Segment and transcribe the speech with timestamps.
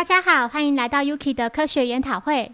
[0.00, 2.52] 大家好，欢迎来到 Yuki 的科学研讨会。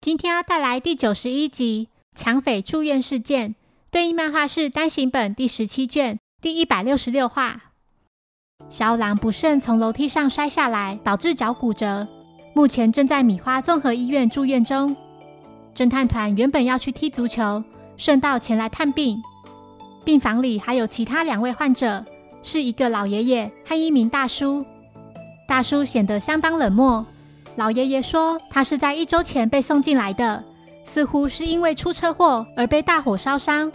[0.00, 3.50] 今天要带来第九十一集《抢匪住院事件》，
[3.90, 7.72] 对应漫画是单行本第十七卷第一百六十六话。
[8.68, 12.06] 小狼不慎从楼梯上摔下来，导致脚骨折，
[12.54, 14.96] 目前正在米花综合医院住院中。
[15.74, 17.64] 侦探团原本要去踢足球，
[17.96, 19.20] 顺道前来探病。
[20.04, 22.04] 病房里还有其他两位患者，
[22.40, 24.64] 是一个老爷爷和一名大叔。
[25.46, 27.04] 大叔显得相当冷漠。
[27.56, 30.42] 老爷爷说，他是在一周前被送进来的，
[30.84, 33.70] 似乎是因为出车祸而被大火烧伤。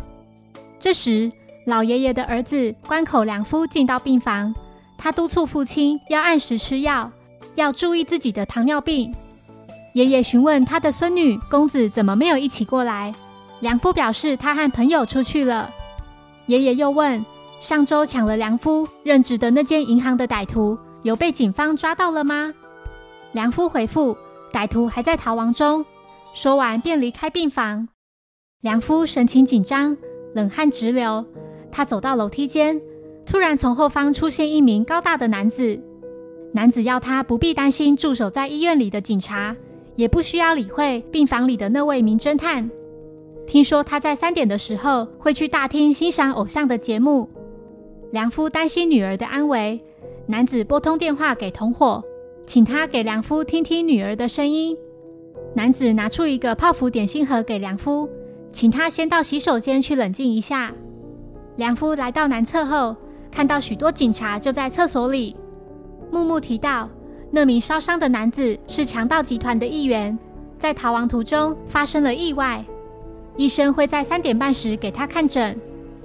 [0.80, 1.32] 这时，
[1.66, 4.54] 老爷爷的儿子关口良夫进到病房，
[4.98, 7.10] 他督促父亲要按时吃药，
[7.56, 9.14] 要注意自己的糖尿病。
[9.94, 13.14] 爷爷询问他的孙女公子怎么没有一起过来，
[13.62, 15.70] 良夫表示他和朋友出去了。
[16.48, 17.26] 爷爷又问，
[17.60, 20.78] 上周抢了良夫任职的那间银行的歹徒。
[21.04, 22.54] 有被警方抓到了吗？
[23.32, 24.18] 良夫回复：
[24.52, 25.86] 歹徒还在逃亡中。
[26.34, 27.88] 说完便离开病房。
[28.62, 29.96] 良夫神情紧张，
[30.36, 31.26] 冷汗直流。
[31.72, 32.82] 他走到楼梯间，
[33.26, 35.80] 突然从后方出现一名高大的男子。
[36.52, 39.56] 男子要他不必担心驻守在医院里的警察，
[39.96, 42.70] 也不需要理会病房里的那位名侦探。
[43.48, 47.30] 听说他在三点的时候会去大厅欣赏偶像的节目。
[48.12, 49.80] 良夫担心女儿的安危。
[50.30, 52.04] 男子拨通电话给同伙，
[52.46, 54.78] 请他给良夫听听女儿的声音。
[55.56, 58.08] 男子拿出一个泡芙点心盒给良夫，
[58.52, 60.72] 请他先到洗手间去冷静一下。
[61.56, 62.96] 良夫来到男厕后，
[63.32, 65.36] 看到许多警察就在厕所里。
[66.12, 66.88] 木木提到，
[67.32, 70.16] 那名烧伤的男子是强盗集团的一员，
[70.60, 72.64] 在逃亡途中发生了意外。
[73.36, 75.60] 医生会在三点半时给他看诊，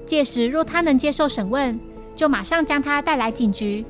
[0.06, 1.78] 届时若他能接受审问，
[2.16, 3.84] 就马上将他带来警局。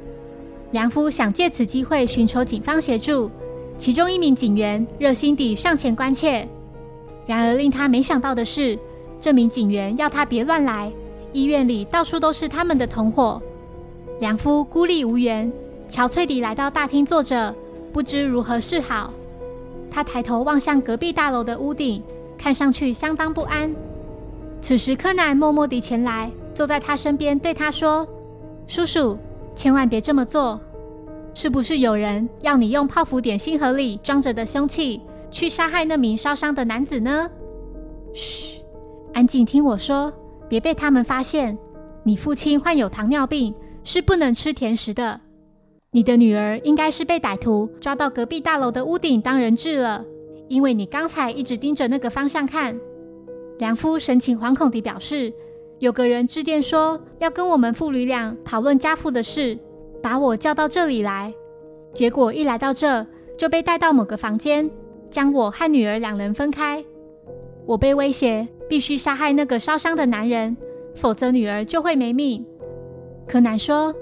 [0.75, 3.31] 良夫想借此机会寻求警方协助，
[3.79, 6.49] 其中一名警员热心地上前关切。
[7.27, 8.77] 然而令他没想到的是，
[9.21, 10.93] 这名警员要他别乱来，
[11.33, 13.41] 医院里到处都是他们的同伙。
[14.19, 15.51] 良夫孤立无援，
[15.89, 17.55] 憔悴地来到大厅坐着，
[17.93, 19.15] 不知如何是好。
[19.89, 22.03] 他抬头望向隔壁大楼的屋顶，
[22.37, 23.73] 看上去相当不安。
[24.61, 28.05] 此时，柯南默默地前来，坐在他身边，对他说
[28.67, 29.17] ：“叔叔。”
[29.55, 30.61] 千万别这么做！
[31.37, 35.01] 是不是有人要你用泡芙点心盒里装着的凶器
[35.33, 37.29] 去杀害那名烧伤的男子呢？
[38.13, 38.63] 嘘，
[39.13, 40.13] 安静听我说，
[40.49, 41.59] 别被他们发现。
[42.05, 45.21] 你父亲患有糖尿病，是不能吃甜食的。
[45.91, 50.05] 你的女儿应该是被歹徒抓到隔壁大楼的屋顶当人质了，
[50.49, 52.79] 因为你刚才一直盯着那个方向看。
[53.59, 55.33] 良夫神情惶恐地表示。
[55.81, 59.59] 有个人致电说要跟我们父女俩讨论家父的事，
[60.03, 61.35] 把我叫到这里来。
[61.93, 64.71] 结果一来到这就被带到某个房间，
[65.11, 66.85] 将我和女儿两人分开。
[67.67, 70.57] 我被威胁必须杀害那个烧伤的男人，
[70.95, 72.45] 否则女儿就会没命。
[73.27, 73.95] 柯南说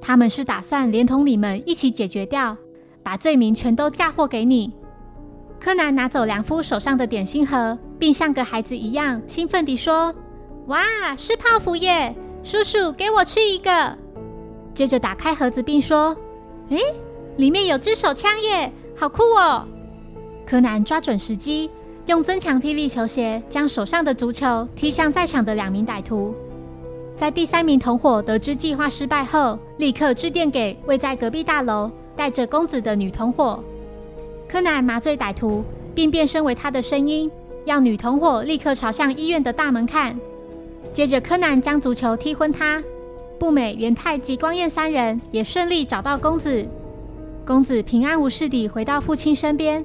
[0.00, 2.56] 他们是打算连同你们一起解决掉，
[3.02, 4.72] 把罪名全都嫁祸给你。
[5.60, 10.14] 柯南拿走良夫手上的点心盒，并像个孩子一样兴奋地说。
[10.70, 12.14] 哇，是泡芙耶！
[12.44, 13.98] 叔叔，给我吃一个。
[14.72, 16.16] 接着打开盒子，并说
[16.70, 16.78] ：“诶，
[17.38, 19.66] 里面有支手枪耶，好酷哦！”
[20.46, 21.68] 柯南抓准时机，
[22.06, 26.32] 用增强霹雳球鞋将手上的足球踢向在场的两名歹徒。
[27.16, 33.58] 在第三名同伙得知计划失败后，立刻致电给位在隔壁大楼带着公子的女同伙。
[34.48, 35.64] 柯南麻醉歹徒，
[35.96, 37.28] 并变身为他的声音，
[37.64, 40.16] 要女同伙立刻朝向医院的大门看。
[40.92, 42.82] 接着，柯南将足球踢昏他。
[43.38, 46.66] 步美、元太及光彦三人也顺利找到公子。
[47.46, 49.82] 公子平安无事地回到父亲身边。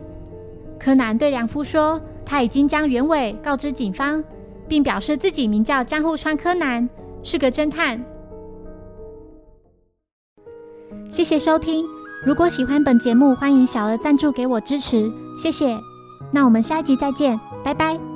[0.78, 4.22] 柯南对良夫说：“他已经将原委告知警方，
[4.68, 6.88] 并表示自己名叫江户川柯南，
[7.24, 8.04] 是个侦探。”
[11.10, 11.86] 谢谢收听。
[12.26, 15.78] 如果喜欢本节目，欢迎小额赞助给我支持，谢谢。
[16.32, 18.15] 那我们下一集再见，拜拜。